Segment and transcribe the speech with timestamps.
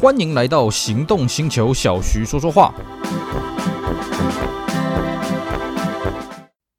[0.00, 2.72] 欢迎来到行动星球，小徐说说话。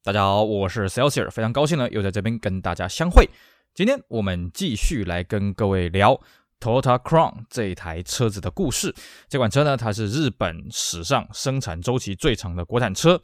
[0.01, 3.29] 大家好，我是 Celsius，非常高兴呢，又在这边跟大家相会。
[3.75, 6.17] 今天我们继续来跟各位聊
[6.61, 8.95] Toyota Crown 这一台车子的故事。
[9.27, 13.21] 这款车呢，它是日本史上生产周期最长的国产车。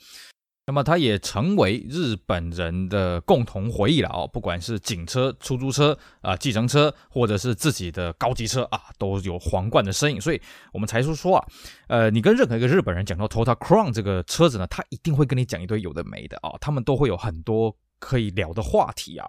[0.67, 10.19] 那么它也成为日本人的共同回忆了哦，不管是警车、出租车啊、计程车，或者是自己的高级车啊，都有皇冠的身影。
[10.19, 10.41] 所以
[10.73, 11.47] 我们才说说啊，
[11.87, 19.27] 呃，你跟任何一个日本人讲到 Toyota Crown 这个车子呢，他一定会跟你讲一堆有的没的啊、他们都会有很多可以聊的话题啊。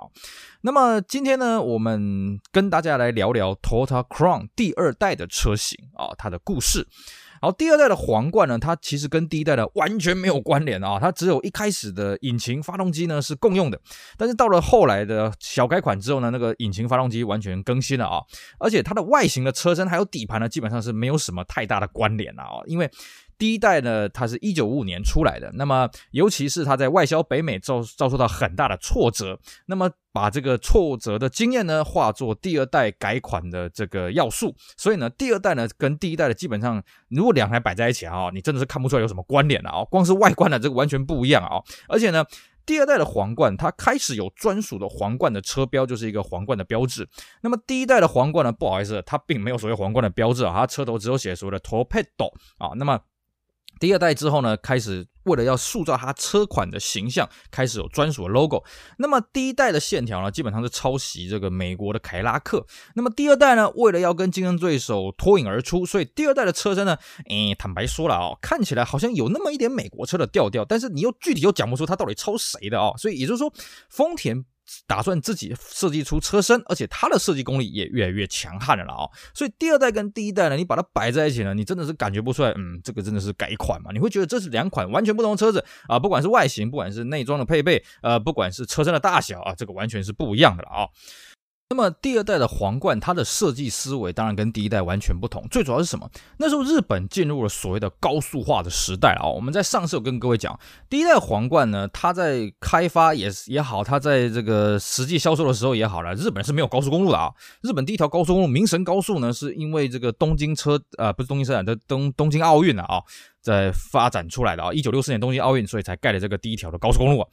[0.62, 6.88] 那么今天呢，我们跟大家来聊聊 Toyota Crown 第二代的车型啊，它的故事。
[7.40, 13.80] 然后第二代的皇冠呢，它其实跟第一代的完全没有关联啊，它只有一开始的引擎发动机呢是共用的，
[14.16, 18.22] 但是到了后来的小改款之后呢，那个引擎发动机完全更新了啊，
[18.58, 22.90] 而且它的外形的车身还有底盘呢，基本上是没有什么太大的关联了啊，因为。
[23.38, 42.24] 第一代呢，它是一九五五年出来的，那么尤其是它在外销北美遭遭受到很大的挫折，那么把这个挫折的经验呢化作第二代改款的这个要素，所以呢，第二代呢跟第一代的基本上，如果两台摆在一起啊，你真的是看不出来有什么关联了啊，光是外观的这个完全不一样啊，而且呢，
[42.64, 47.06] 第二代的皇冠它开始有专属的皇冠的车标，就是一个皇冠的标志，
[47.42, 52.98] 那么第一代的皇冠呢，不好意思，它并没有所谓皇冠的标志啊，它车头只有写所谓的 Torpedo 啊，那么。
[53.78, 58.64] 第二代之后呢，开始为了要塑造它车款的形象，开始有专属的 logo。
[58.98, 62.66] 那么第一代的线条呢，基本上是抄袭这个美国的凯拉克。
[62.94, 66.96] 那么第二代呢，为了要跟竞争对手脱颖而出，所以第二代的车身呢，
[67.28, 72.94] 诶，坦白说了啊、哦，看起来好像有那么一点美国车的调调，但是你又具体又讲不出它到底抄谁的啊、哦。
[72.96, 73.52] 所以也就是说，
[73.90, 74.44] 丰田。
[74.86, 83.90] 打算自己设计出车身，而且它的设计功力也越来越强悍了啊、所以第二代跟第一代呢，你把它摆在一起呢，你真的是感觉不出来，嗯，这个真的是改款嘛？
[83.92, 90.88] 你会觉得这是两款完全不同的车子啊，不管是外形，不管是内装的配备，呃，不管是车身的大小啊，这个完全是不一样的了啊、
[91.68, 95.44] 那么第二代的皇冠，它的设计思维当然跟第一代完全不同。
[95.50, 96.08] 最主要是什么？
[96.38, 99.26] 那时候日本进入了所谓的高速化的时代啊。
[99.26, 100.56] 我们在上次有跟各位讲，
[100.88, 107.32] 第一代皇冠呢，它在开发也也好，它在这个实际销售的时候也好了，日本是没有高速公路的啊。
[107.62, 113.02] 日本第一条高速公路明神高速呢，是因为这个东京车呃不是东京车展的东东京奥运啊，
[113.42, 114.72] 在发展出来的啊。
[114.72, 117.26] 一九六四年东京奥运，所以才盖了这个第一条的高速公路。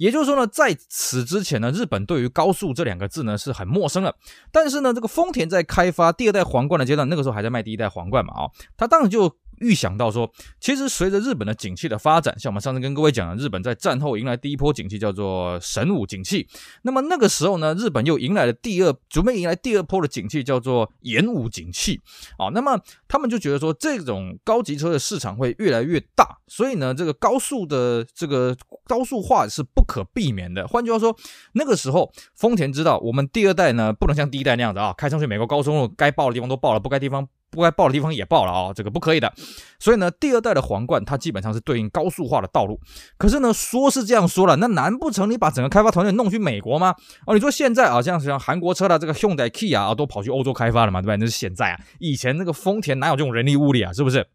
[0.00, 4.16] 也就是说呢，在此之前呢，日本对于高速这两个字呢是很陌生的。
[4.50, 9.36] 但是呢，这个丰田在开发第二代皇冠的阶段，那个时候还在卖第一代皇冠嘛，啊，他当时就。
[9.60, 16.48] 预想到说，其实随着日本的景气的发展，像我们上次跟各位讲的，日本在战后迎来第一波景气叫做神武景气。
[16.82, 22.00] 那么那个时候呢，日本又迎来了第二，准备迎来第二波的景气叫做演武景气。
[22.38, 28.56] 啊，那么他们就觉得说，这种高级车的市场会越来越大，所以呢，这个高速的这个
[28.86, 30.66] 高速化是不可避免的。
[30.66, 31.16] 换句话说，
[31.52, 37.28] 那个时候丰田知道，我们第二代呢不能像第一代那样子啊，开上去美国高速路该爆的地方都爆了，不该地方。
[37.50, 39.32] 不该爆的地方也爆了啊、哦，这个不可以的。
[39.78, 42.78] 所以呢，第二代的皇冠它基本上是对应高速化的道路。
[43.18, 46.94] 可是呢，说是这样说了，那难不成你把整个开发团队弄去美国吗？
[47.26, 51.16] 哦，你说现在啊，像像韩国车的这个 Hyundai Kia 啊，都跑去欧洲开发了嘛，对吧？
[51.16, 54.26] 那是现在啊，以前那个丰田哪有这种人力物力啊，是不是？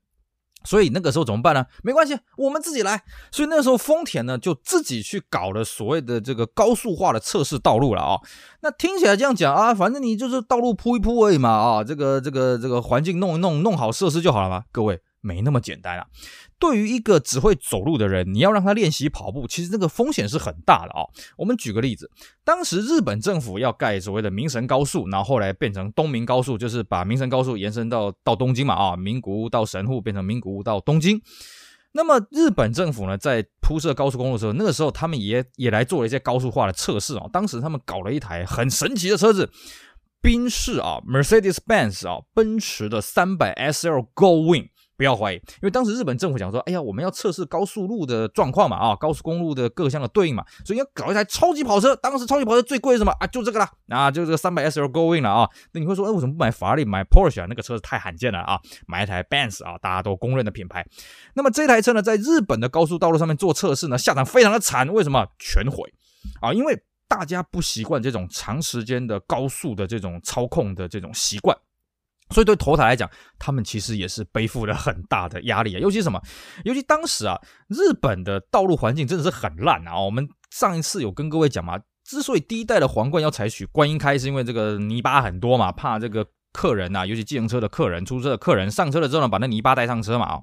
[0.65, 1.65] 所以那个时候怎么办呢？
[1.83, 3.03] 没关系，我们自己来。
[3.31, 8.19] 所以那个时候丰田呢就自己去搞了所谓的这个高速化的测试道路了啊、
[8.61, 14.99] 那听起来这样讲啊，反正你就是道路铺一铺而已嘛啊，这个这个这个环境弄一弄，弄好设施就好了嘛，各位。
[15.21, 16.05] 没那么简单啊！
[16.57, 21.03] 对于一个只会走路的人，你要让他练习跑步，其实这个风险是很大的啊。
[21.37, 22.09] 我们举个例子，
[22.43, 31.21] 当时日本政府要盖所谓的明神高速，然后后来变成东名高速，就是把明神高速延伸到到东京嘛啊，名古屋到神户变成名古屋到东京。
[31.91, 37.25] 那么日本政府呢，在铺设高速公路的时候，那个时候他们也也来做了一些高速化的测试啊。
[37.31, 39.49] 当时他们搞了一台很神奇的车子，
[40.21, 44.69] 宾士啊，Mercedes-Benz 啊，奔驰的 300SL Goldwing。
[44.97, 51.95] 不要怀疑，因为当时日本政府讲说，哎呀，我们要测试高速路的状况嘛，啊，高速公路的各项的对应嘛，所以要搞一台超级跑车。
[51.97, 53.27] 当时超级跑车最贵的什么啊？
[53.27, 55.49] 就这个啦，啊，就这个三百 SL Going 了啊。
[55.73, 57.45] 那你会说，哎，为什么不买法拉利，买 Porsche 啊？
[57.49, 60.85] 那个车子太罕见了啊，买一台 Benz 啊，大家都公认的品牌。
[61.33, 64.87] 那么这台车呢，在日本的高速道路上面做测试呢，下场非常的惨。
[64.91, 65.25] 为什么？
[65.39, 65.83] 全毁
[66.41, 66.53] 啊！
[66.53, 66.77] 因为
[67.07, 71.57] 大家不习惯这种长时间的高速的这种操控的这种习惯。
[72.31, 75.79] 所以对头台来讲，他们其实也是背负了很大的压力啊。
[75.79, 76.19] 尤其什么？
[76.63, 77.39] 尤其当时啊，
[77.69, 79.99] 日本的道路环境真的是很烂啊。
[79.99, 90.41] 我们上一次有跟各位讲嘛，之所以第一代的皇冠要采取观音开，是因为这个泥巴很多嘛，怕这个客人啊，尤其计程车的客人、出租车的客人上车了之后呢，把那泥巴带上车嘛啊。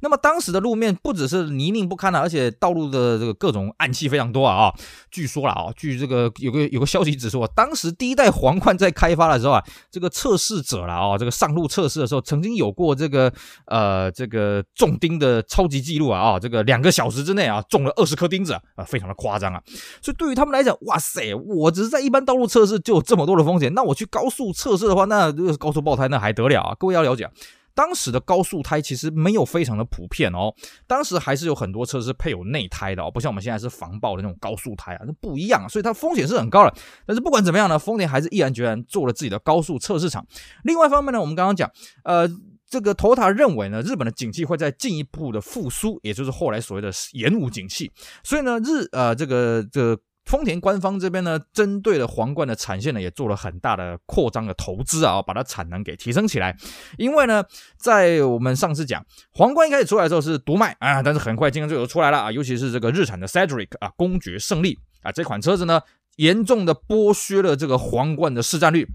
[0.00, 4.72] 那么当时的路面不只是泥泞不堪啊，而且道路的这个各种暗器非常多啊！
[5.10, 13.32] 据说了啊，据这个有个有个消息指出啊，当时第一代皇冠在开发的时候啊，这个测试者了啊，这个上路测试的时候，曾经有过这个
[13.66, 16.38] 呃这个中钉的超级记录啊啊！
[16.38, 19.62] 这个两个小时之内啊，中了二十颗钉子啊，非常的夸张啊！
[20.02, 26.76] 所以对于他们来讲，哇塞，我只是在一般道路测试就有这么多的风险，那我去高速测试的话，那这个高速爆胎那还得了啊！
[26.78, 27.28] 各位要了解。
[27.76, 30.52] 当时的高速胎其实没有非常的普遍哦，
[30.86, 36.74] 当时还是有很多车是配有内胎的哦，不像我们现在是防爆的那种高速胎啊，那不一样，所以它风险是很高的。
[37.06, 40.26] 但是不管怎么样呢，丰田还是毅然决然做了自己的高速测试场。
[40.64, 41.70] 另外一方面呢，我们刚刚讲，
[42.04, 42.26] 呃，
[42.66, 47.92] 这个 Toyota 认为呢，日本的景气会在进一步的复苏，也就是后来所谓的延误景气，
[48.24, 50.02] 所以呢，日呃这个这个。
[50.26, 56.54] 丰田官方这边呢，针对了皇冠的产线呢，也做了很大的扩张的投资啊，把它产能给提升起来。
[56.98, 57.44] 因为呢，
[57.78, 65.80] 在我们上次讲皇冠一开始出来的时候是独卖啊，但是很快竞争对手出来了啊，尤其是这个日产的 Cedric 啊，公爵胜利啊，这款车子呢，
[66.16, 68.88] 严重的剥削了这个皇冠的市占率。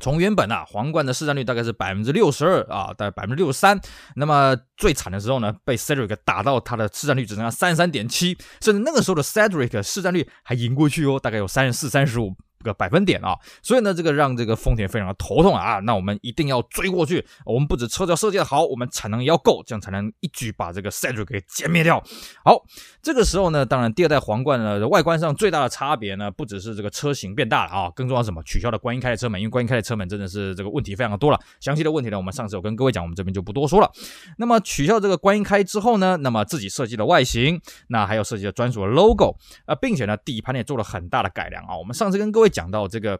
[0.00, 3.80] 从原本啊，皇冠的市占率大概是百分之六十二啊，大概百分之六十三。
[4.16, 12.34] 那么最惨的时候呢，被 Cedric 打到他的市占率只剩下三十三点七，甚至那个时候的 Cedric 市占率还赢过去哦，大概有三十四、三十五。
[12.62, 15.78] 个百分点啊，所以呢，这个让这个丰田非常的头痛啊。
[15.80, 22.02] 那我们一定要追过去，我们不止车子要设计的好，我们产能也要够，这样才能一举把这个 Cedric 给歼灭掉。
[22.44, 22.62] 好，
[23.02, 28.42] 这个时候呢，当然第二代皇冠呢，外观上最大的差别呢，不只是这个车型变大了啊，更重要什么？
[28.44, 31.38] 取消了观音开的车门，因为观音开的车门真的是这个问题非常的多了。
[31.60, 33.90] 详细的问题呢，我们上次有跟各位讲，我们这边就不多说了。
[34.38, 41.76] 那么取消这个观音开之后呢，那么自己设计的外形，那还有设计的专属的 logo 啊，并且呢，底盘也做了很大的改良啊。
[41.76, 43.18] 我们上次跟各位讲到这个。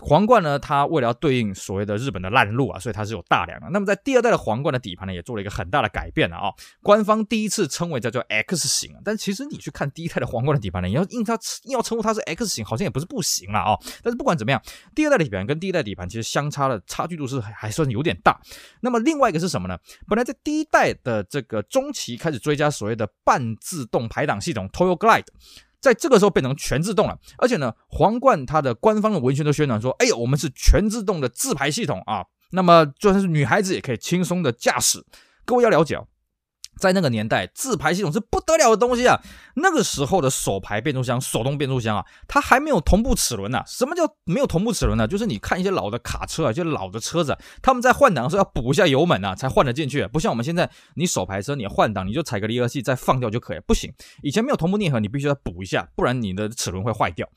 [0.00, 3.68] 皇冠呢，它为了要对应所谓的日本的烂路啊，所以它是有大梁的。
[3.70, 6.52] 那么在第二代的皇冠的底盘呢，也做了一个很大的改变了啊。
[6.84, 11.34] 官方第一次称为叫做 X 型，但其实你去看第一代的皇冠的底盘呢，你要硬它
[11.64, 13.76] 硬要称呼它是 X 型，好像也不是不行了啊。
[14.00, 14.62] 但是不管怎么样，
[14.94, 18.40] 第二代的底盘跟第一代底盘其实相差的差距度是还算有点大。
[18.80, 19.76] 那么另外一个是什么呢？
[20.06, 25.26] 本来在第一代的这个中期开始追加所谓的半自动排档系统 Toyo Glide。
[25.80, 35.04] 在这个时候变成全自动了，而且呢，皇冠它的官方的文宣都宣传说，哎呦，我们是全自动的自排系统啊，那么就算是女孩子也可以轻松的驾驶。
[35.44, 36.06] 各位要了解哦。
[36.78, 39.20] 在那个年代，自排系统是不得了的东西啊！
[39.56, 43.62] 那个时候的手排变速箱、手动变速箱啊，它还没有同步齿轮呢。
[43.66, 45.06] 什么叫没有同步齿轮呢？
[45.06, 50.06] 就是你看一些老的卡车啊，就老的车子，他们在换挡的时候要补一下油门啊，才换得进去。
[50.06, 53.60] 不像我们现在，你手排车你换挡，你就踩个离合器再放掉就可以。
[53.66, 53.92] 不行，
[54.22, 57.28] 以前没有同步啮合，你必须要补一下，不然你的齿轮会坏掉。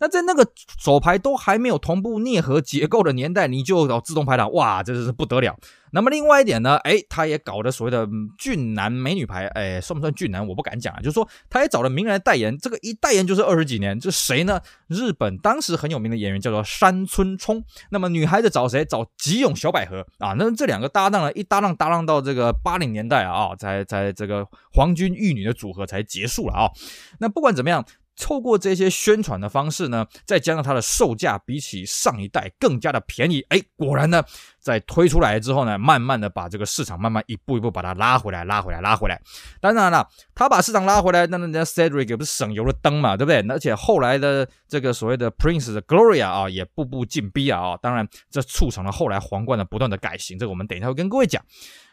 [0.00, 0.46] 那在那个
[0.78, 5.56] 手排都还没有同步啮合结构的年代，你就搞自动排档，哇，这是不得了。
[5.90, 8.06] 那么另外一点呢，哎，他也搞的所谓的
[8.36, 14.60] 俊男美女牌，哎，算不算俊男我不敢讲啊，就是说他也找了名人来代言，这个一代言就是二十几年，这谁呢？
[14.88, 17.64] 日本当时很有名的演员叫做山村聪。
[17.90, 18.84] 那么女孩子找谁？
[18.84, 20.34] 找吉永小百合啊。
[20.38, 26.70] 那这两个搭档呢，一搭档搭档到这个八零年代啊，才才这个皇军玉女的组合才结束了啊。
[27.18, 27.82] 那不管怎么样。
[28.20, 34.22] 透过这些宣传的方式呢，再加上它的售价比起上一代更加的便宜，哎，果然呢，
[34.58, 39.20] 在推出来之后呢，慢慢的把这个市场慢慢一步一步把它拉回来，拉回来，拉回来。
[39.60, 43.40] 当然了，他把市场拉回来，那人家 Cedric 不是省油的灯嘛，对不对？
[43.48, 51.42] 而且后来的这个所谓的 Prince 的 Gloria 啊，也步步进逼啊，当然这促成了后来皇冠的不断的改型，这个我们等一下会跟各位讲。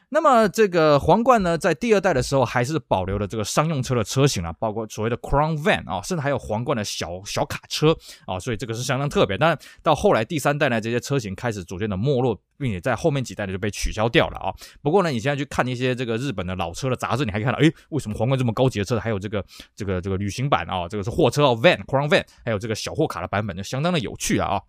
[0.09, 7.95] 那么这个皇冠呢，在第二代的时候还是保留了这个商用车的车型啊，包括所谓的 Crown Van 啊，甚至还有皇冠的小小卡车
[8.25, 9.37] 啊，所以这个是相当特别。
[9.37, 14.53] 但到后来第三代呢，这些车型开始逐渐的没落，并且在后面几代呢就被取消掉了啊。
[14.81, 19.43] 不过呢，你现在去看一些这个日本的老车的杂志，你还看到，诶，为什么皇冠这么高级的车还有这个
[19.75, 20.87] 这个这个旅行版啊？
[20.87, 24.61] 这个是货车哦，Van Crown Van，还有这个小货卡的版本，就相当的有趣啊。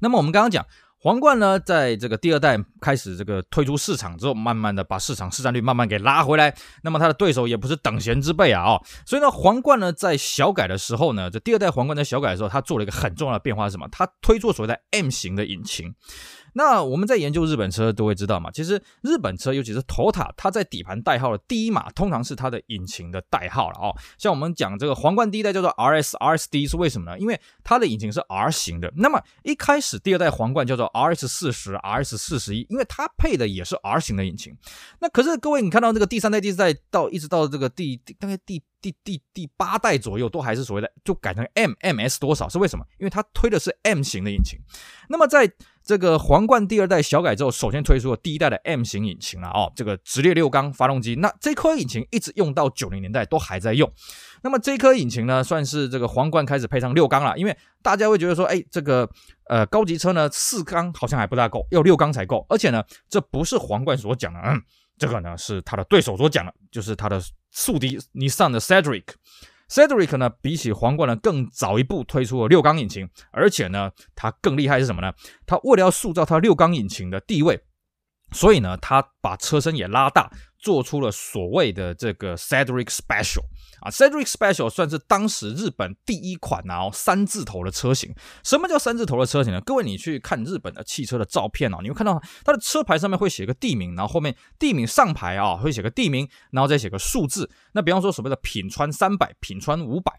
[0.00, 0.66] 那么我们刚刚讲。
[1.04, 6.56] 皇冠呢，在这个第二代开始这个推出市场之后，慢慢的把市场市占率慢慢给拉回来。
[6.82, 13.86] 那么它的对手也不是等闲之辈啊，哦，所以呢，皇冠呢在小改的时候呢，这第二代皇冠在小改的时候，它做了一个很重要的变化是什么？
[13.92, 15.94] 它推出所谓的 M 型的引擎。
[16.54, 23.94] 那我们在研究日本车都会知道嘛，其实日本车尤其是 Toyota，它在底盘代号的第一码通常是它的引擎的代号了哦。
[24.16, 27.18] 像我们讲这个皇冠第一代叫做 RS RSD 是为什么呢？
[27.18, 28.92] 因为它的引擎是 R 型的。
[28.96, 34.56] 那么一开始第二代皇冠叫做 RS 四十 RS 四十一，因为它配的也是 R 型的引擎。
[35.00, 42.84] 那可是各位你看到这个第三代、第四代到一直到这个第大概第第第第八代左右，都还是所谓的就改成 M MS 多少是为什么？
[42.98, 44.58] 因为它推的是 M 型的引擎。
[45.08, 45.50] 那么在
[45.84, 53.92] 这个皇冠第二代小改之后，首先推出了第一代的 M 型引擎了哦，这个直列六缸发动机，那这颗引擎一直用到九零年代都还在用。
[54.42, 59.06] 那么这颗引擎呢，算是这个皇冠开始配上六缸了，因为大家会觉得说，哎，这个
[59.50, 64.62] 呃高级车呢四缸好像还不大够，要六缸才够，而且呢，这不是皇冠所讲的，嗯，
[64.96, 69.04] 这个呢是他的对手所讲的，就是他的宿敌尼桑的 Cedric。
[69.68, 75.12] Cedric 呢，比起皇冠呢更早一步推出了六缸引擎，而且呢，它更厉害是什么呢？
[75.46, 77.60] 它为了要塑造它六缸引擎的地位，
[78.32, 80.30] 所以呢，它把车身也拉大。
[80.56, 83.42] 做出了所谓的这个 Cedric Special
[83.84, 88.14] 啊，Cedric Special 算是当时日本第一款啊三字头的车型。
[88.42, 89.60] 什么叫三字头的车型呢？
[89.60, 97.50] 各位，你去看日本的汽车的照片哦，你会看到它的车牌上面会写个地名，然后后面地名上牌啊会写个地名，然后再写个数字。
[97.72, 100.12] 那比方说所谓的品川三百、品川五百，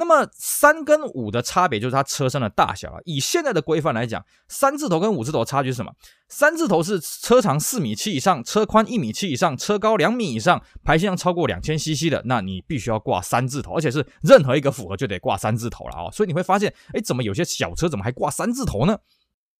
[0.00, 2.98] 那么三跟五的差别就是它车身的大小啊。
[3.04, 5.92] 以现在的规范来讲，三字头跟五字头差距是什么？
[6.26, 16.10] 三字头是车长四米七以上，车宽一米七以上，车高两米以上，排气量超过两千 CC 的，那你必须要挂三字头，而且是任何一个符合就得挂三字头了啊、哦！
[16.10, 18.96] 所以你会发现，哎，怎么有些小车怎么还挂三字头呢？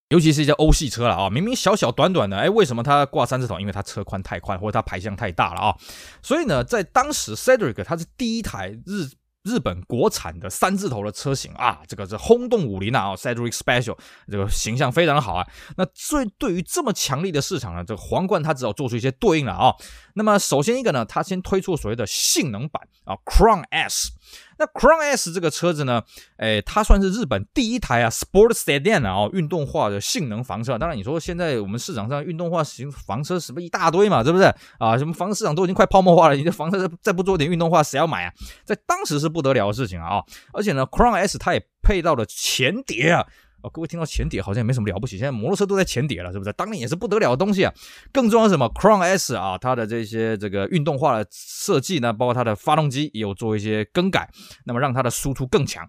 [0.08, 3.60] 尤其是一些欧系车了啊、明明小小短短的，哎，为什么它挂三字头？
[3.60, 5.76] 因为它车宽太宽，或者它排量太大了啊、
[6.22, 9.08] 所以呢，在当时，Cedric 它是第一台日。
[9.42, 13.98] 日本国产的三字头的车型啊，这个是轰动武林啊，Cedric Special
[14.30, 15.46] 这个形象非常好啊。
[15.76, 19.74] 那最对于这么强力的市场呢，这个皇冠它只好做出一些对应了啊。
[20.14, 24.12] 那么首先一个呢，它先推出所谓的性能版啊，Crown S。
[24.60, 26.02] 那 Crown S 这个车子呢，
[26.36, 30.78] 哎，它算是日本第一台啊，Sport Sedan 啊，运动化的性能房车。
[30.78, 34.44] 当然，你说现在我们市场上运动化型房车什么一大堆嘛，是不是
[34.78, 34.98] 啊？
[34.98, 38.32] 什么房车市场都已经快泡沫化了，你这房车再不做点运动化，谁要买啊？
[38.66, 40.22] 在当时是不得了的事情啊！
[40.52, 43.26] 而且呢，Crown S 它也配到了前碟啊。
[43.62, 46.52] 哦，各位听到前碟好像也没什么了不起，现在摩托车都在前碟了，是不是？
[46.54, 47.72] 当年也是不得了的东西啊。
[48.12, 54.30] 更重要是什么？Crown S 啊，它的这些这个运动化的设计呢，包括它的发动机也有做一些更改，
[54.64, 55.88] 那么让它的输出更强。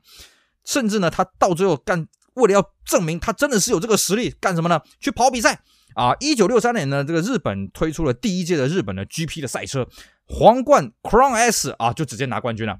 [0.66, 4.80] 甚至呢，它到最后干，为了要证明它真的是有这个实力，干什么呢？
[5.00, 5.62] 去跑比赛
[5.96, 6.16] 啊！
[6.20, 9.88] 一九六三年呢，这个日本推出了第一届的日本的 GP 的赛车，
[10.26, 12.78] 皇冠 Crown S 啊，就直接拿冠军了。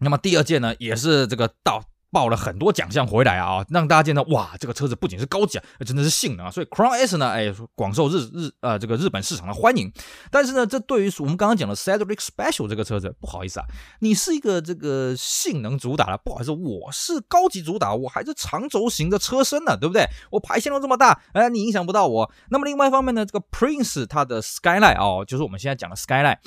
[0.00, 1.82] 那么第二届呢，也是这个到。
[2.10, 9.92] 报了很多奖项回来啊，让大家见到哇，这个车子不仅是高级啊，真的是性能啊，所以 Crown S 呢，哎，广受日日呃这个日本市场的欢迎。
[10.30, 13.66] 但是呢，这对于我们刚刚讲的 Cedric Special 这个车子，不好意思啊，
[14.00, 20.06] 你是一个这个性能主打的，不好意思，我是高级主打，我还是长轴型的车身呢，对不对？
[20.30, 22.30] 我排线都这么大，哎，你影响不到我。
[22.50, 26.38] 那么另外一方面呢，这个 Prince 它的 Skyline 哦，就是我们现在讲的 Skyline。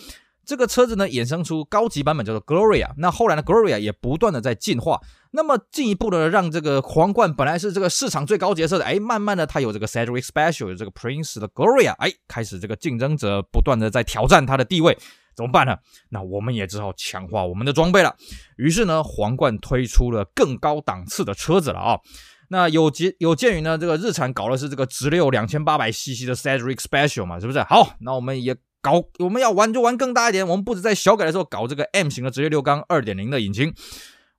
[0.51, 2.91] 这个车子呢，衍生出高级版本叫做 Gloria。
[2.97, 4.99] 那后来呢，Gloria 也不断的在进化。
[5.31, 14.97] 那么进一步的让这个皇冠本来是这个市场最高级的车子，哎，慢慢的它有这个 Cedric Special，有这个 Prince 的 Gloria，哎，开始这个竞争者不断的在挑战它的地位，
[15.37, 15.77] 怎么办呢？
[16.09, 18.13] 那我们也只好强化我们的装备了。
[18.57, 21.97] 于是呢，皇冠推出了更高档次的车子了啊。
[22.49, 27.63] 那有鉴有鉴于呢，这个日产搞的是这个直六两千八百 CC 的 Cedric Special 嘛，是不是？
[27.63, 28.53] 好，那我们也。
[28.81, 33.73] 搞我们要玩就玩更大一点，我们不止在小改的时候搞这个 M 型的直列六缸二点零的引擎，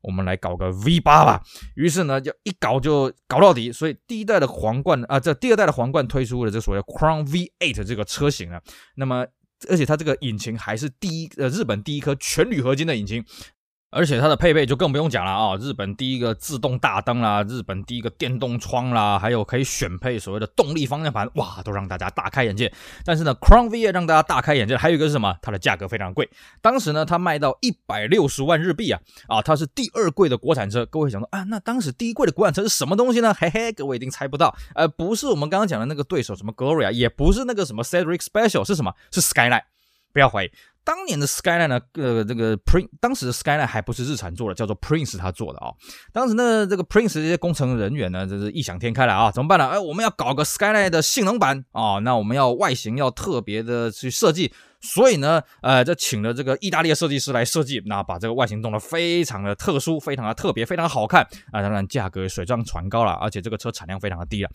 [0.03, 1.43] 我们来搞个 V 八吧。
[1.77, 3.71] 于是呢，就一搞就搞到底。
[3.71, 8.61] 所以第一代的皇冠啊，这第二代的皇冠推出了这所谓 Crown V eight 这个车型啊。
[8.97, 9.27] 那么，
[9.69, 13.25] 而且它这个引擎还是第一呃日本第一颗全铝合金的引擎。
[13.93, 15.55] 而且它的配备就更不用讲了啊！
[15.57, 22.73] 日本第一个自动大灯啦，日本第一个电动窗啦，还有可以选配所谓的动力方向盘，哇，都让大家大开眼界。
[23.05, 25.37] 但是呢，Crown V8 让大家大开眼界，还有一个是什么？
[25.43, 26.27] 它的价格非常贵。
[26.63, 28.99] 当时呢，它卖到一百六十万日币啊！
[29.29, 30.87] 啊，它是第二贵的国产车。
[30.87, 33.35] 各位想说啊，那当时第一贵的国产车是什么东西呢？
[33.35, 38.95] 嘿嘿，各位一定猜不到，呃，不是我们刚刚讲的那个对手什么 Gloria，也不是那个什么 Cedric Special，是什么？
[39.11, 39.65] 是 Skyline。
[40.15, 40.51] 不要怀疑。
[40.85, 45.71] 当年的 Skyline 呢，呃，这个 Prince 当时的 Skyline 还不是日产做的，叫做 Prince 他做的啊、
[46.13, 49.31] 当时呢，这个 Prince 这些工程人员呢，真是异想天开了啊！
[49.31, 49.69] 怎么办呢？
[49.69, 61.23] 哎，我们要搞个 Skyline 的性能版啊、那我们要外形要特别的去设计，所以呢，呃，就请了这个意大利的设计师来设计，那把这个外形弄得非常的特殊，非常的特别，非常好看
[61.53, 61.63] 啊！
[61.63, 64.51] 当然价格水涨船高了，而且这个车产量非常的低了。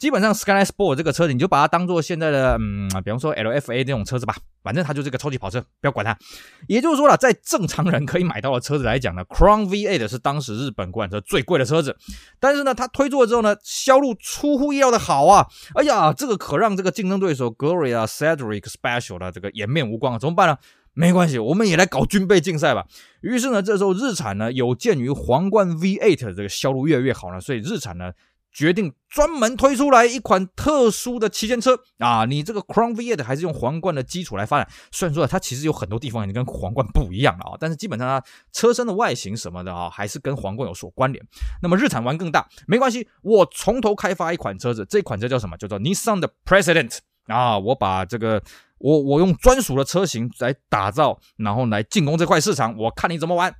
[0.00, 6.16] 基本上 Skyline Sport 这个车子，你就把它当做现在的，嗯，比方说 LFA 这种车子吧，反正它就是个超级跑车，不要管它。
[6.68, 11.94] 也就是说了，在正常人可以买到的车子来讲呢，Crown V8 是当时日本国产车最贵的车子。
[12.38, 15.46] 但是呢，它推出了之后呢，销路出乎意料的好啊！
[15.74, 20.18] 哎呀，这个可让这个竞争对手 Gloria Cedric Special 的这个颜面无光啊！
[20.18, 20.56] 怎么办呢？
[20.94, 22.86] 没关系，我们也来搞军备竞赛吧。
[23.20, 28.12] 于是呢，这时候日产呢，有鉴于皇冠 V8 的这个销路越来越好呢，所以日产呢。
[28.52, 32.24] 决定专门推出来一款特殊的旗舰车啊！
[32.24, 41.24] 你这个 Crown V8 还是用皇冠的基础来发展，虽然说它其实有很多地方已经跟皇冠不一样了啊，但是基本上它车身的外形什么的啊，还是跟皇冠有所关联。
[41.62, 45.56] 那么日产玩更大，没关系，我从头开发一款车子，这款车叫什么？
[45.56, 47.58] 叫做 Nissan 的 President 啊！
[47.58, 48.42] 我把这个
[48.78, 53.54] 我我用专属的车型来打造，然后来进攻这块市场，我看你怎么玩。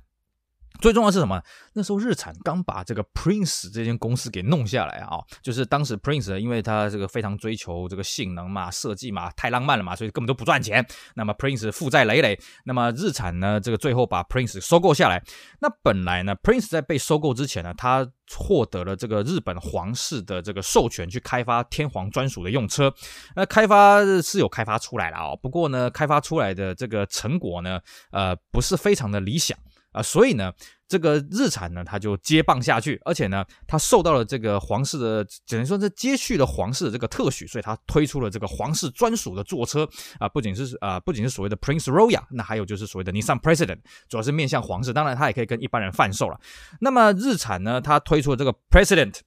[0.79, 1.41] 最重要是什么？
[1.73, 10.83] 那时候日产刚把这个 Prince 这间公司给弄下来啊，就是当时 Prince 因为他这个非常追求这个性能嘛、设计嘛，太浪漫了嘛，所以根本都不赚钱。
[11.15, 15.21] 那么 Prince 负债累累，那么日产呢，这个最后把 Prince 收购下来。
[15.59, 22.91] 那本来呢，Prince 在被收购之前呢，他获得了这个日本皇室的这个授权去开发天皇专属的用车。
[23.35, 27.79] 那开发是有开发出来了啊，不过呢，开发出来的这个成果呢，
[28.11, 29.55] 呃，不是非常的理想。
[29.91, 30.51] 啊、所以呢，
[30.87, 39.87] 这个日产呢，它就接棒下去，而且呢，它受到了这个皇室的，只能说是接续了皇室的这个特许，所以它推出了这个皇室专属的坐车
[40.19, 46.39] 啊、不仅是啊、不仅是所谓的 Prince Royal，那还有就是所谓的 Nissan President，主要是面向皇室，当然它也可以跟一般人贩售了。
[46.79, 49.19] 那么日产呢，它推出了这个 President。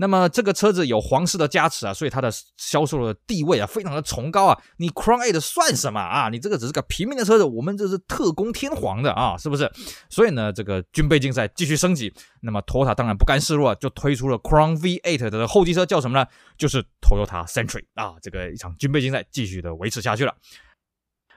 [0.00, 4.58] 那么这个车子有皇室的加持啊，所以它的销售的地位啊非常的崇高啊。
[4.78, 6.30] 你 Crown 8算什么啊？
[6.30, 9.70] 你这个只是个平民的车子，我们这是特供天皇的啊，是不是？
[10.08, 12.10] 所以呢，这个军备竞赛继续升级。
[12.40, 16.26] 那么 Toyota 当然不甘示弱，就推出了 Crown V8 的后继车，叫什么呢？
[16.56, 18.14] 就是 Toyota Century 啊。
[18.22, 20.34] 这个一场军备竞赛继续的维持下去了。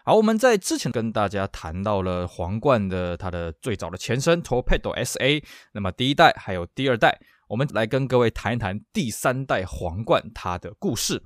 [0.05, 5.43] 好，我们在之前跟大家谈到了皇冠的它的最早的前身 Torpedo SA，
[5.73, 7.19] 那么第一代还有第二代。
[7.53, 11.21] 我们来跟各位谈一谈第三代皇冠它的故事。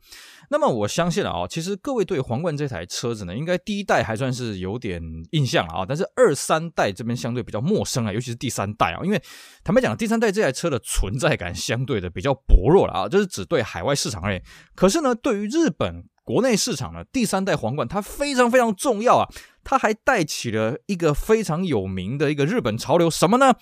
[0.50, 9.22] 那么我相信了啊，其实各位对皇冠这台车子呢，应该第一代还算是有点印象啊，但是二三代这边相对比较陌生啊，尤其是第三代啊，因为
[9.64, 14.44] 坦白讲，第三代这台车的存在感相对的比较薄弱了啊，这是只对海外市场而言。
[14.76, 19.30] 可是呢，对于日本国内市场呢，第三代皇冠它非常非常重要啊，
[19.64, 23.56] 它还带起了一个非常有名的一个日本潮流，什么呢？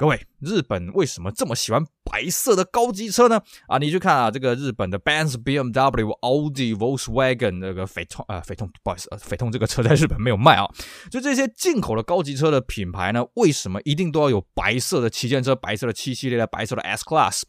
[0.00, 3.38] 各位，日本为什么这么喜欢白色的高级车呢？
[3.66, 10.64] 啊，你去看啊，这个日本的 Benz、BMW、奥迪、Volkswagen 那个斐通啊，斐通不好意思，斐通这个车在日本没有卖啊。
[11.10, 17.42] 就这些进口的高级车的品牌呢，为什么一定都要有白色的旗舰车、白色的七系列的白色的 S Class？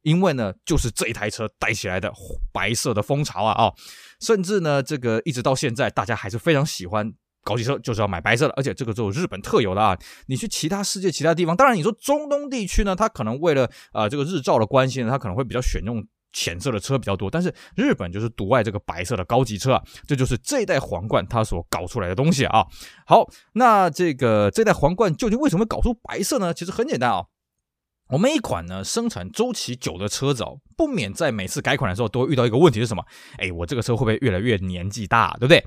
[0.00, 2.10] 因为呢，就是这一台车带起来的
[2.50, 3.70] 白色的风潮啊啊，
[4.18, 7.12] 甚至呢，这个一直到现在，大家还是非常喜欢。
[7.44, 9.96] 高级车就是要买白色的，而且这个只有日本特有的啊！
[10.26, 17.30] 你去其他世界其他地方，当然你说中东地区呢，它可能为了、呃、这个日照的关系呢，它可能会比较选用浅色的车比较多。
[17.30, 22.66] 但是日本就是独爱这个白色的高级车啊，这就是这一代皇冠它所搞出来的东西啊。
[23.06, 26.52] 好，那这个这代皇冠究竟为什么会搞出白色呢？
[26.52, 27.24] 其实很简单啊，
[28.10, 33.02] 我们一款呢生产周期久的车子哦，不免在每次改款的时候都会遇到一个问题是什么？
[33.38, 35.64] 哎，我这个车会不会越来越年纪大，对不对？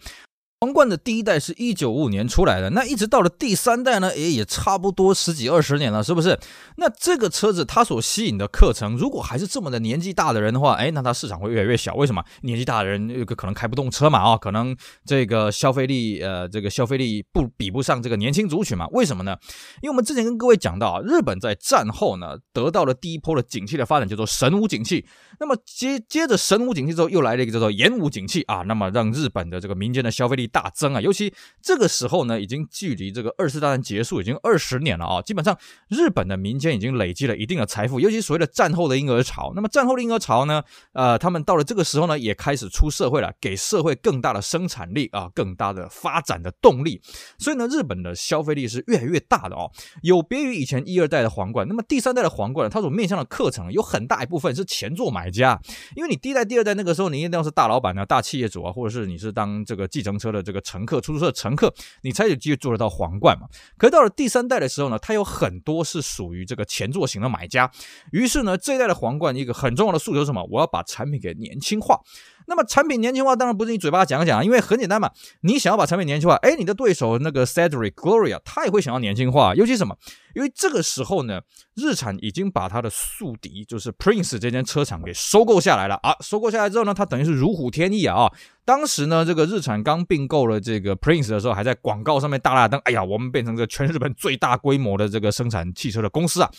[0.63, 6.39] 皇冠的第一代是一九五五年出来的，那一直到了第三代呢，也，也差不多十几二十年了，是不是？
[6.78, 11.95] 那这个车子它所吸引的客层，如果还是这么的年纪大的人的话，诶，那它市场会越来越小。
[11.95, 12.24] 为什么？
[12.43, 18.86] 年纪大的人有可能开不动车嘛，啊，可能这个消费力，呃，这个消费力不比不上这个年轻族群嘛？
[18.91, 19.36] 为什么呢？
[19.82, 25.08] 因为我们之前跟各位讲到啊，日本在战后呢得到了第一波的景气的发展，叫做神武景气。
[25.39, 30.51] 那么接接着神武景气之后，又来了一个叫做演武景气啊，那么让日本的这个民间的消费力。
[30.52, 31.02] 大增啊！
[31.02, 35.22] 尤其这个时候呢，已经距离这个二次大战结束已经二十年了啊！
[35.22, 39.54] 基本上日本的民间已经累积了一定的财富，尤其所谓的战后的婴儿潮。
[39.56, 40.62] 那么战后的婴儿潮呢，
[40.94, 47.02] 呃，他们到了这个时候呢，也开始出社会了，给社会更大的生产力啊，更大的发展的动力。
[47.38, 49.72] 所以呢，日本的消费力是越来越大的哦。
[50.02, 55.58] 有别于以前一二代的皇冠，那么第三代的皇冠呢，它所面向的客层有很大一部分是前座买家，
[55.96, 60.40] 因为你第一代、第二代那个时候，你一定要是大老板啊、大企业主啊，或者是你是当这个计程车的。
[60.41, 63.47] 这个乘客，出租车的乘客，你才有机会坐得到皇冠嘛？
[63.77, 67.71] 可到了第三代的时候呢，它有很多是属于这个前座型的买家。
[68.12, 70.43] 于是呢，这一代的皇冠一个很重要的诉求是什么？
[70.49, 71.99] 我要把产品给年轻化。
[72.47, 79.54] 那么产品年轻化当然不是你嘴巴讲讲，因为很简单嘛，你想要把产品年轻化，哎，你的对手那个 Cedric Gloria 他也会想要年轻化。
[79.56, 79.95] 尤其什么？
[80.34, 81.41] 因为这个时候呢，
[81.75, 86.15] 日产已经把他的宿敌就是 Prince 这间车厂给收购下来了啊。
[86.21, 88.32] 收购下来之后呢，它等于是如虎添翼啊。
[88.63, 96.49] 当时呢，这个日产刚并购了这个 Prince 的时候，还在广告上面大大灯，哎呀，我们变成这全日本最大规模的这个生产汽车的公司啊。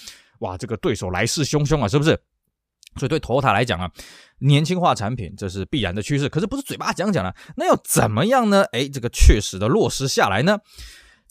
[0.41, 2.21] 哇，这个对手来势汹汹啊，是不是？
[2.97, 3.91] 所以对 Toyota 来讲啊，
[4.39, 6.29] 年轻化产品这是必然的趋势。
[6.29, 8.65] 可是不是嘴巴讲讲了，那要怎么样呢？
[8.73, 10.59] 哎，这个确实的落实下来呢？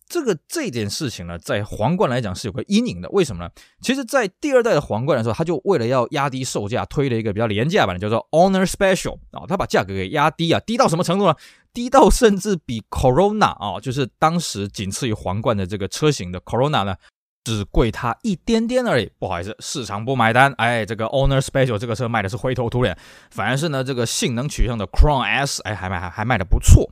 [0.07, 3.07] 这个这件事情呢，在皇冠来讲是有个阴影的。
[3.11, 3.49] 为什么呢？
[3.81, 11.33] 其实，在第二代的皇冠的时候，他就为了要压低售价，推了一个比较廉价版的，叫做 Honor Special 啊，他把价格给压低啊，低到什么程度呢？
[11.73, 16.93] 低到甚至比 Corona 啊，就是当时仅次于皇冠的这个车型的 Corona 呢。
[17.43, 20.53] 只贵它一点点而已，不好意思，市场不买单。
[20.57, 22.97] 哎，这个 Owner Special 这个车卖的是灰头土脸，
[23.31, 26.89] 反而是呢这个性能取胜的 Crown S，哎，还卖还还卖的不错。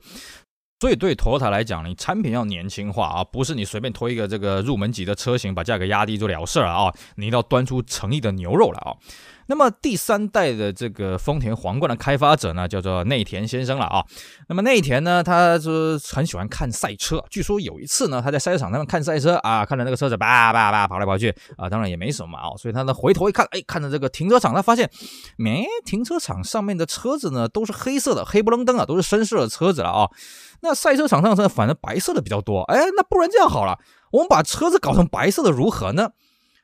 [0.80, 8.96] 所以对 Toyota 来讲，你产品要年轻化啊，不是你随便推一个这个入门级的车型，把价格压低就了事了啊，你要端出诚意的牛肉来啊。
[9.50, 14.06] 那么第三代的这个丰田皇冠的开发者呢，叫做内田先生了啊。
[14.48, 17.20] 那么内田呢，他就很喜欢看赛车。
[17.28, 22.54] 据说有一次呢，他在赛车场上看赛车啊，看着那个车子叭叭叭跑来跑去啊，当然也没什么啊。
[22.56, 24.88] 所以他呢回头一看，哎，看着这个停车场，他发现，
[25.36, 30.08] 没停车场上面的车子呢都是黑色的，黑不愣登啊，都是绅士的车子了啊。
[30.60, 32.62] 那赛车场上车反正白色的比较多。
[32.72, 33.80] 哎，那不然这样好了，
[34.12, 36.10] 我们把车子搞成白色的如何呢？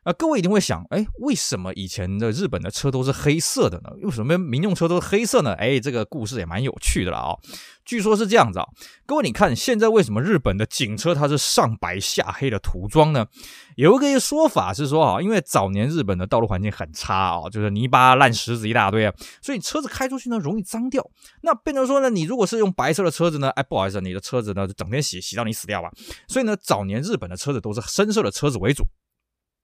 [0.07, 3.91] 啊，各位一定会想，哎，为什么以前的日本的车都是黑色的呢？
[4.03, 5.53] 为什么民用车都是黑色呢？
[5.55, 7.41] 哎，这个故事也蛮有趣的了啊、哦。
[7.85, 8.67] 据说是这样子啊，
[9.05, 13.27] 各位你看，现在为什么日本的警车它是上白下黑的涂装呢？
[13.75, 21.05] 有一个说法是说啊，因为早年日本的道路环境很差啊，就是泥巴烂石子一大堆啊，所以车子开出去呢容易脏掉。
[21.43, 25.91] 那变成说呢，你如果是用白色的车子呢，哎，不好意思，你的车子呢就整天洗洗到你死掉吧。
[26.29, 28.85] 所以呢，早年日本的车子都是深色的车子为主。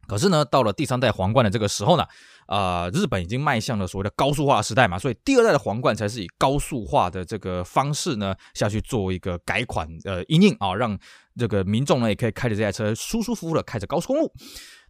[0.07, 2.07] 可是呢，到了第三代皇冠的这个时候呢，
[2.53, 10.99] 呃，日本已经迈向了所谓的高速化时代嘛，所以第二代的皇冠才是以高速化的这个方式呢下去做一个改款呃因应啊，让
[11.38, 14.31] 这个民众呢也可以开着这台车舒舒服服的开着高速公路。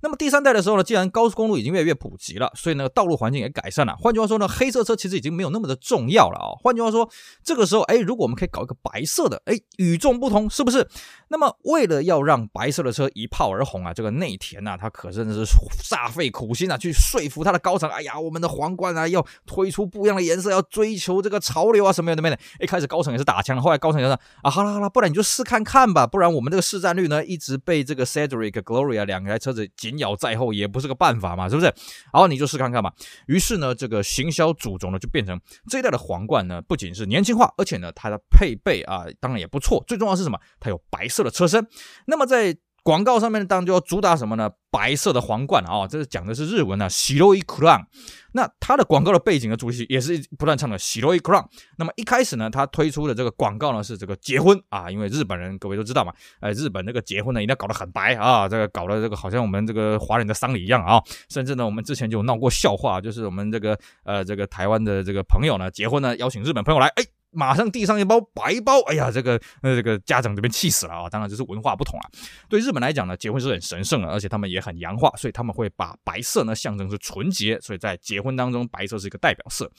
[0.05, 3.95] 那么第三代的时候呢，既然高速公路已经越来越普及了，所以呢，道路环境也改善了。
[4.01, 7.09] 换句话说呢，黑色车其实已经没有那么的重要了啊、换句话说，
[7.45, 10.89] 这个时候，哎，如果我们可以搞一个白色的，哎，与众不同，是不是？
[11.29, 15.45] 那么为了要让白色的车一炮而红啊，这个内田呐、啊，他可真的是
[15.85, 17.89] 煞费苦心啊，去说服他的高层。
[17.89, 22.37] 哎呀，我们的皇冠啊，要推出不一样的颜色，要追求这个潮流啊，什么样的没的。
[22.59, 30.73] 一开始高层也是打枪，后来高层就说啊，好了好了，不然你就试看看吧，不然我们这个市占率呢，一直被这个 Cedric Gloria 两台车子紧咬在后，也。
[30.73, 31.71] 不是个办法嘛，是不是？
[32.15, 32.91] 好，你就试看看吧。
[33.27, 35.39] 于是呢，这个行销主轴呢，就变成
[35.69, 39.85] 这一代的皇冠呢，不仅是年轻化，而且呢，它的配备啊，当然也不错。
[39.87, 40.41] 最重要是什么？
[40.59, 41.69] 它有白色的车身。
[42.07, 44.50] 那么在广告上面当然就要主打什么呢？
[44.72, 47.86] 白色的皇冠啊、哦，这是讲的是日文啊，白いクラウン。
[48.32, 51.46] 那它的广告的背景的主题曲也是不断唱的白いクラウン。
[51.78, 67.04] 那么一开始呢，它推出的这个广告呢是这个结婚啊，因为日本人各位都知道嘛，哎，日本那个结婚呢一定要搞得很白啊，这个搞得这个好像我们这个华人的丧礼一样啊，甚至呢我们之前就有闹过笑话，就是我们这个呃这个台湾的这个朋友呢结婚呢邀请日本朋友来，哎。
[67.33, 71.09] 马上递上一包白包，哎呀，这个呃，这个家长这边气死了啊！
[71.11, 72.05] 当然这是文化不同啊。
[72.49, 79.71] 对日本来讲呢，结婚是很神圣的，而且他们也很洋化，所以他们会把白色呢象征是纯洁，所以在结婚当中，白色是一个代表色。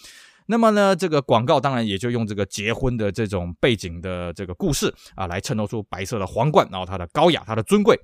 [0.46, 7.98] 那么呢，这个广告当然也就用这个结婚的这种背景的这个故事啊，来衬托出白色的皇冠，然后它的高雅，它的尊贵。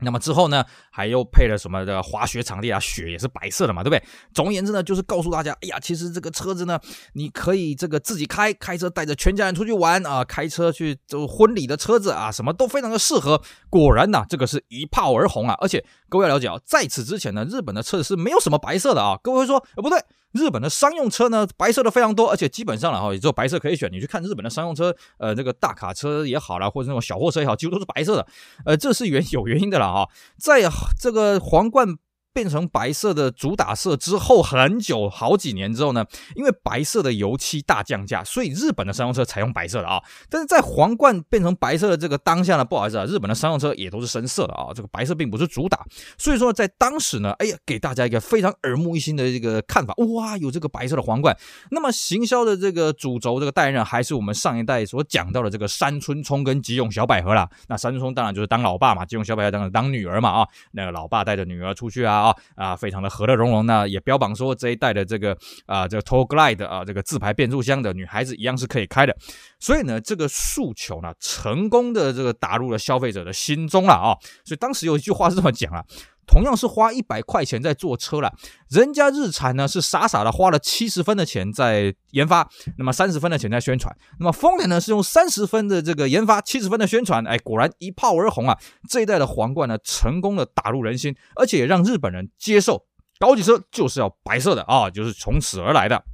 [0.00, 4.02] 那么之后呢，还又配了什么的滑雪场地啊，雪也是白色的嘛，对不对？
[4.32, 6.78] 总而言之呢，就是告诉大家，哎呀，其实这个车子呢，
[7.14, 13.40] 你可以这个自己开，开车带着全家人出去玩啊，开车去走婚礼的车子啊，什么都非常的适合。
[13.68, 15.54] 果然呐，这个是一炮而红啊！
[15.60, 19.18] 而且各位要了解啊，在此之前呢，日本的车子是没有什么白色的啊。
[19.22, 19.98] 各位会说，呃，不对。
[20.32, 23.90] 日本的商用车呢，白色的非常多，而且基本上了哈，也只有白色可以选。
[23.92, 28.26] 你去看日本的商用车，呃，这个大卡车也好啦，或者那种小货车也好，几乎都是白色的。
[28.64, 30.62] 呃，这是原有原因的了哈，在
[30.98, 31.96] 这个皇冠。
[32.38, 36.04] 变成白色的主打色之后，很久好几年之后呢，
[36.36, 40.00] 因为白色的油漆大降价，所以日本的商用车采用白色的啊。
[40.30, 45.84] 但是在皇冠变成白色的这个当下呢，不好意思啊，日本的商用车也都是深色的啊，这个白色并不是主打。
[46.16, 51.36] 所以说在当时呢，哎呀，给大家一个非常耳目一新的这个看法，哇，有这个白色的皇冠。
[51.72, 57.50] 那么行销的这个主轴这个代言人还是我们上一代所讲到的这个山村聪跟吉永小百合啦。
[57.66, 62.27] 那山村聪当然就是当老爸嘛，吉永小百合当然当女儿嘛啊，那个老爸带着女儿出去啊。
[62.54, 65.36] 啊，非常的和乐融融呢，也标榜说这一代的这个
[65.66, 69.16] 啊，这个 tour glide 啊，这个自排变速箱的女孩子一样是可以开的。
[69.58, 74.16] 所以呢，这个诉求呢，成功的这个打入了消费者的心中了啊。
[74.44, 75.84] 所以当时有一句话是这么讲啊。
[76.28, 78.32] 同样是花一百块钱在做车了，
[78.68, 88.56] 人家日产呢是傻傻的花了七十分的钱在研发，那么三十分的钱在宣传，那么丰田呢是用三十分的这个研发，七十分的宣传，哎，果然一炮而红啊！
[88.88, 92.84] 这一代的皇冠呢，成功的打入人心，而且也让日本人接受
[93.18, 96.04] 高级车就是要白色的啊，就是从此而来的。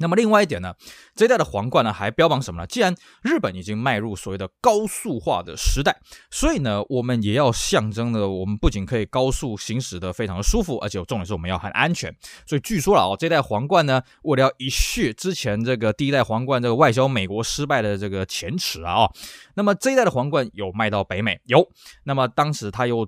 [0.00, 0.74] 那么另外一点呢，
[1.14, 2.66] 这一代的皇冠呢还标榜什么呢？
[2.66, 12.12] 既然日本已经迈入所谓的高速化的时代，所以呢，我们也要象征的，我们不仅可以高速行驶的非常的舒服，而且重点是我们要很安全。
[12.46, 19.12] 所以据说了哦，这代皇冠呢，为了要一续之前这个第一代皇冠这个外销美国失败的这个前耻啊，哦，
[19.54, 21.68] 那么这一代的皇冠有卖到北美有，
[22.04, 23.06] 那么当时他又。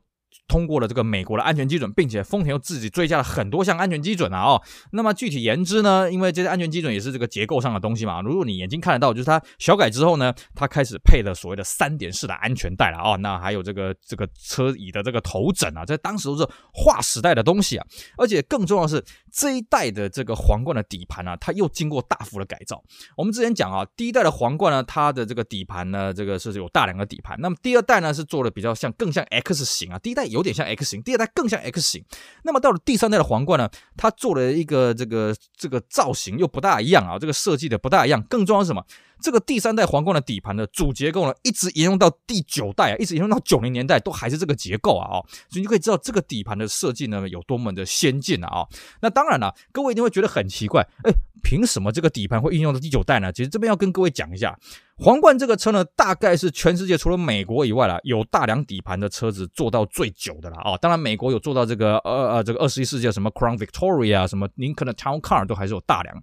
[0.53, 17.87] 通过了这个美国的安全基准，并且丰田又自己追加了很多项安全基准啊哦，那么具体言之呢，因为这些安全基准也是这个结构上的东西嘛，如果你眼睛看得到，就是它小改之后呢，它开始配了所谓的三点式的安全带了啊，那还有这个这个车椅的这个头枕啊，在当时都是划时代的东西啊，
[18.19, 22.83] 而且更重要的是这一代的这个皇冠的底盘呢，它又经过大幅的改造。
[23.16, 30.23] 我们之前讲啊，第一代的皇冠呢，它的这个底盘呢，这个是有大梁的底盘，那么第二代呢是做的比较像更像 X 型啊，第一代。
[30.33, 32.05] 有点像 X 型，第二代更像 X 型。
[32.45, 38.23] 那么到了第三代的皇冠呢，它做了一个这个这个造型又不大一样啊，这个设计的不大一样。
[38.23, 38.85] 更重要是什么？
[39.22, 48.66] 这个第三代皇冠的底盘的主结构呢，一直沿用到第九代啊，一直沿用到九零年代都还是这个结构啊，哦，所以你就可以知道这个底盘的设计呢有多么的先进了啊，
[49.00, 53.33] 那当然了，各位一定会觉得很奇怪，哎，凭什么这个底盘会运用到第九代呢？
[53.33, 54.59] 其实这边要跟各位讲一下。
[54.96, 66.22] 皇冠这个车呢，大概是全世界除了美国以外啦，有大梁底盘的车子做到最久的了啊、当然，美国有做到这个呃呃这个二十一世纪什么 Crown Victoria 什么林肯的 Town Car 都还是有大梁。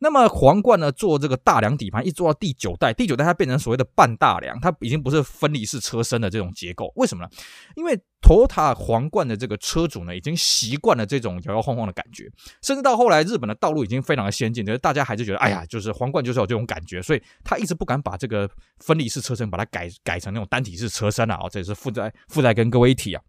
[0.00, 6.92] 那么皇冠呢，做这个大梁底盘一做到第九代，第九代它变成所谓的半大梁，它已经不是分离式车身的这种结构。
[6.96, 7.30] 为什么呢？
[7.76, 7.96] 因为
[8.26, 12.28] Toyota 皇冠的这个车主呢，已经习惯了这种摇摇晃晃的感觉，
[12.60, 23.22] 甚至到后来日本的道路已经非常的先进，就是大家还是觉得，哎呀，就是皇冠就是有这种感觉，所以他一直不敢把这个分离式车身把它改改成那种单体式车身啊，这也是附带附带跟各位一提啊。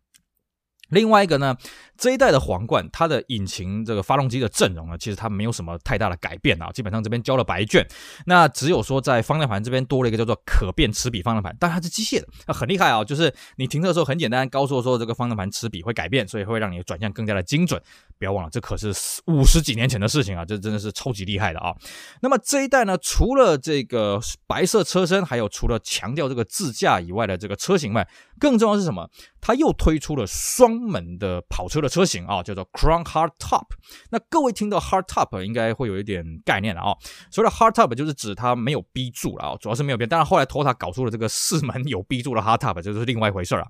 [0.90, 1.56] 另外一个呢，
[1.98, 7.86] 这一代的皇冠，它的引擎这个发动机的阵容呢，其实它没有什么太大的改变啊，基本上这边交了白卷，
[8.26, 17.82] 那只有说在方向盘这边多了一个叫做可变齿比方向盘，但它是机械的，那很厉害啊，就是你停车的时候很简单，高速的时候这个方向盘齿比会改变，所以会让你转向更加的精准。
[18.20, 18.94] 不要忘了，这可是
[19.26, 21.74] 五十几年前的事情啊，这真的是超级厉害的啊。
[22.22, 28.08] 那么这一代呢，除了这个白色车身，还有除了强调这个自驾以外的这个车型外，
[28.40, 29.10] 更重要的是什么？
[29.40, 33.66] 它又推出了双门的跑车的车型啊，叫做 Crown Hardtop。
[34.10, 36.96] 那各位听到 Hardtop 应该会有一点概念了啊。
[37.32, 40.10] 所谓的 Hardtop 就是指它没有 B 柱了啊，主要是没有变。
[40.10, 43.68] 当然后来 t o t a 搞出了这个四门有 B 柱的 Hardtop，这就是另外一回事了。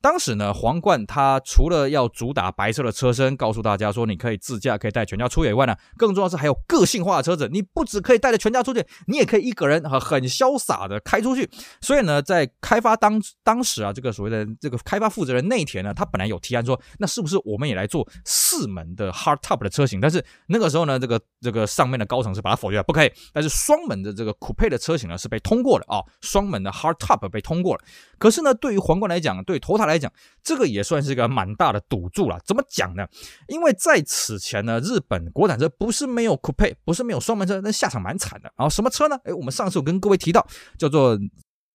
[0.00, 11.48] 当时呢，皇冠它除了要主打白色的车身，告诉大家说你可以自驾，可以带全家出游以外呢，更重要是还有个性化的车子，你不只可以带着全家出去，你也可以一个人很潇洒的开出去。
[11.80, 20.00] 所以呢，在开发当当时啊，这个所谓的这个开发负责人内田呢，他本来有提案说，那是不是我们也来做四门的 hardtop 的车型？
[20.00, 23.10] 但是那个时候呢，这个这个上面的高层是把它否决了，不可以。
[23.32, 27.80] 但是双门的这个 coupe 的车型呢是被通过了啊，双门的 hardtop 被通过了。
[28.18, 30.12] 可是呢，对于皇冠来讲，对 Toyota 来讲，
[30.44, 32.38] 这个也算是一个蛮大的赌注了。
[32.44, 33.06] 怎么讲呢？
[33.48, 38.52] 因为在此前呢，日本国产车不是没有 Coupe，不是没有双门车，那下场蛮惨的。
[38.56, 39.18] 然后什么车呢？
[39.24, 40.46] 哎，我们上次有跟各位提到，
[40.78, 41.18] 叫做。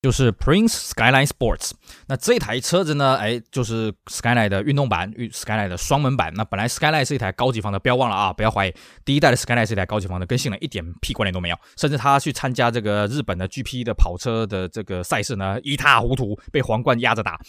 [0.03, 1.71] 就是 Prince Skyline Sports，
[2.07, 6.29] 那这台车子呢，哎，就是 Skyline 的运动版与 Skyline 的双门版。
[6.35, 8.73] 那本来 Skyline 是一台高级房的，不要忘了啊，不要怀疑，
[9.05, 11.55] 第一代的 Skyline 是一台高级房的，跟性能一点屁关联都没有。
[11.77, 17.39] 甚至他去参加这个日本的 GP 的跑车的这个赛事呢，一塌糊涂，被皇冠压着打。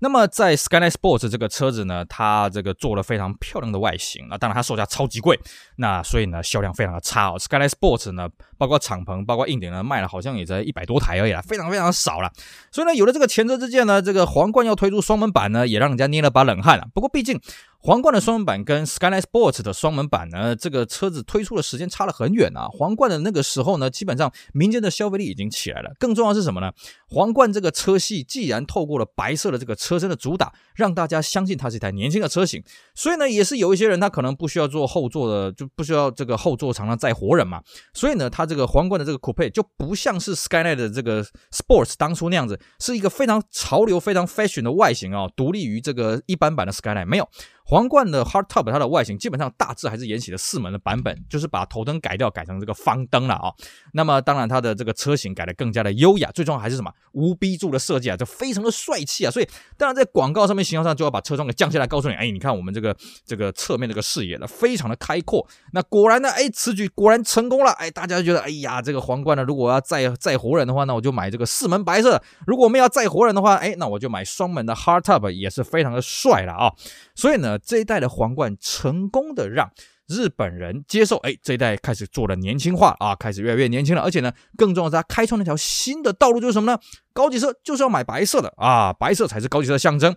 [0.00, 5.38] 那么在 Skyline Sports 这个车子呢，它这个做了非常漂亮的外形啊，当然它售价超级贵，
[5.76, 7.36] 那所以呢销量非常的差哦。
[7.38, 11.92] Skyline Sports 呢，包括敞篷，包括硬顶呢，卖了好像也在一百多台而已啦，非常非常。
[11.92, 12.30] 少了，
[12.70, 16.86] 所以呢，有了这个前车之鉴呢，这个皇冠要推出双门版呢，也让人家捏了把冷汗啊。
[16.94, 17.40] 不过毕竟。
[17.80, 22.66] 皇冠的双门版跟 Skyline Sports 的双门版呢，这个车子推出的时间差了很远啊。
[22.66, 25.92] 皇冠的那个时候呢，基本上民间的消费力已经起来了。
[25.96, 26.72] 更重要的是什么呢？
[27.08, 32.62] 皇冠这个车系既然透过了白色的这个车身的主打，让大家相信它是一台年轻的车型，
[32.96, 37.62] 所以呢，也是有一些人他可能不需要坐后座的，就不需要这个后座常常载活人嘛。
[37.94, 47.28] 所以呢，它这个皇冠的这个 Coupe 就不像是 Skyline 的这个 Sports 当初那样子，是一个非常潮流、非常 fashion 的外形啊、独立于这个一般版的 Skyline 没有。
[47.68, 53.52] 皇冠的 Hardtop 它的外形基本上大致还是沿袭了四门的版本，就是把头灯改掉，改成这个方灯了啊、
[53.92, 59.30] 那么当然它的这个车型改得更加的优雅，最重要还是什么无 B 柱的设计啊，就非常的帅气啊。
[59.30, 65.46] 所以当然在广告上面、形象上就要把车窗给降下来，告诉你，哎，你看我们这个这个侧面这个视野呢，非常的开阔。
[65.74, 76.72] 那果然呢，哎，此举果然成功了，哎，大家就觉得，哎呀，这个皇冠呢，如果要载载活人的话，那我就买这个四门白色；如果我们要载活人的话，哎，那我就买双门的 Hardtop，也是非常的帅了啊、
[77.14, 77.57] 所以呢。
[77.64, 79.70] 这一代的皇冠成功的让
[80.06, 86.78] 日本人接受，哎，这一代开始做的年轻化啊，开始越来越年轻了，而且呢，更重要的是，他开创了一条新的道路，就是什么呢？
[87.12, 90.14] 高级车就是要买白色的啊，白色才是高级车的象征。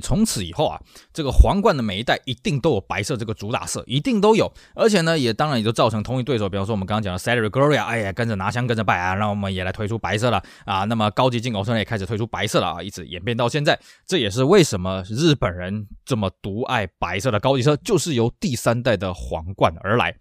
[0.00, 0.80] 从此以后啊，
[1.12, 4.52] 这个皇冠的每一代一定都有白色这个主打色，一定都有。
[4.74, 10.82] 而且呢，也当然也就造成同一对手，比方说我们刚刚讲的 Celery Gloria，哎呀，跟着拿枪跟着拜啊，那我们也来推出白色了啊。
[10.84, 13.78] 那么高级进口车呢也开始推出白色了啊，一直演变到现在。
[14.04, 20.16] 这也是为什么日本人这么独爱白色的高级车，就是由第三代的皇冠而来。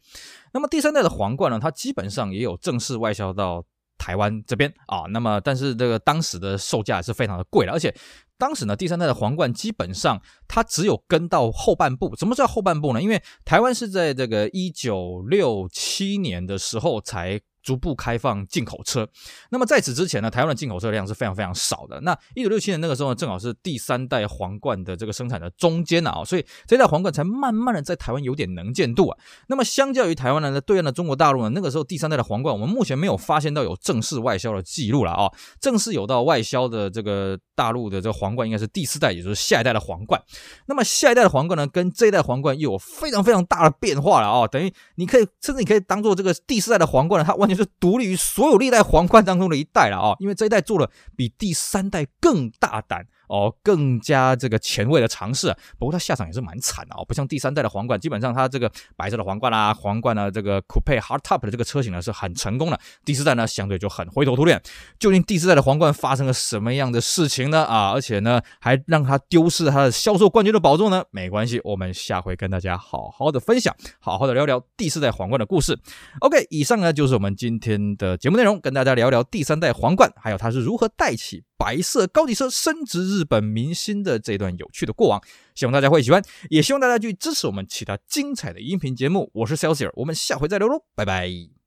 [0.53, 3.63] 那么第三代的皇冠呢，它基本上也有正式外销到
[3.97, 5.05] 台湾这边啊。
[5.09, 7.91] 那么但是这个当时的售价是非常的贵的，而且。
[8.37, 12.15] 当时呢，第三代的皇冠基本上它只有跟到后半部。
[12.15, 13.01] 什么叫后半部呢？
[13.01, 17.41] 因为台湾是在这个一九六七年的时候才。
[17.63, 19.07] 逐步开放进口车，
[19.49, 21.99] 那么在此之前呢，台湾的进口车量是非常非常少的。
[22.01, 29.17] 那一九六七年那个时候呢，正好是第三代皇冠的这个生产的中间啊，所以这代皇冠才慢慢的在台湾有点能见度啊。
[29.47, 35.31] 那么相较于台湾呢，对岸的中国大陆呢，那个时候第三代的皇冠，我们目前没有发现到有正式外销的记录了啊。
[35.61, 40.21] 正式有到外销的这个大陆的这个皇冠，应该是第四代，也就是下一代的皇冠。
[40.65, 44.45] 那么下一代的皇冠呢，跟这一代皇冠又有非常非常大的变化了啊。
[44.45, 47.52] 等于你可以甚至你可以当做这个第四代的皇冠呢，它完全。
[47.55, 53.05] 是独立于所有历代皇冠当中的一代了啊，因为这一代做的比第三代更大胆。
[53.27, 62.79] 哦，更加这个前卫的尝试，啊不过它下场也是蛮惨的哦，不像第三代的皇冠，基本上它这个白色的皇冠啦、皇冠呢这个 Coupe Hardtop 的这个车型呢是很成功的。
[63.05, 64.61] 第四代呢相对就很灰头土脸。
[64.99, 67.63] 究竟第四代的皇冠发生了什么样的事情呢？
[67.63, 71.03] 啊，而且呢还让它丢失了它的销售冠军的宝座呢？
[71.11, 75.79] 没关系，我们下回跟大家好好的分享，好好的聊聊第四代皇冠的故事。
[76.19, 81.43] OK，以上呢就是我们今天的节目内容，跟大家聊聊第三代皇冠，还有它是如何带起。
[81.63, 85.21] 白色高级车升值日本明星的这段有趣的过往，
[85.55, 89.31] 希望大家会喜欢，也希望大家去支持我们其他精彩的音频节目。
[89.33, 91.62] 我是 Celsius，我们下回再聊喽，拜拜。